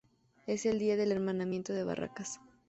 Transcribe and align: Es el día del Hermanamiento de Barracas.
Es 0.47 0.65
el 0.65 0.79
día 0.79 0.97
del 0.97 1.11
Hermanamiento 1.11 1.73
de 1.73 1.83
Barracas. 1.83 2.39